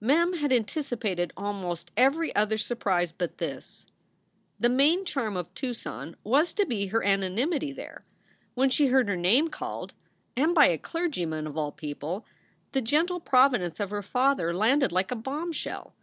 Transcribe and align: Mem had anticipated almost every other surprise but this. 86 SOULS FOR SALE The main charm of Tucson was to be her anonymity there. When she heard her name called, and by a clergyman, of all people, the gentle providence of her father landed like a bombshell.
Mem 0.00 0.32
had 0.32 0.54
anticipated 0.54 1.34
almost 1.36 1.90
every 1.98 2.34
other 2.34 2.56
surprise 2.56 3.12
but 3.12 3.36
this. 3.36 3.86
86 3.90 3.90
SOULS 3.90 3.90
FOR 3.90 3.92
SALE 3.92 4.56
The 4.70 4.74
main 4.74 5.04
charm 5.04 5.36
of 5.36 5.52
Tucson 5.54 6.16
was 6.24 6.54
to 6.54 6.64
be 6.64 6.86
her 6.86 7.04
anonymity 7.04 7.72
there. 7.72 8.00
When 8.54 8.70
she 8.70 8.86
heard 8.86 9.08
her 9.10 9.18
name 9.18 9.48
called, 9.48 9.92
and 10.34 10.54
by 10.54 10.68
a 10.68 10.78
clergyman, 10.78 11.46
of 11.46 11.58
all 11.58 11.72
people, 11.72 12.24
the 12.70 12.80
gentle 12.80 13.20
providence 13.20 13.80
of 13.80 13.90
her 13.90 14.00
father 14.02 14.54
landed 14.54 14.92
like 14.92 15.10
a 15.10 15.14
bombshell. 15.14 15.94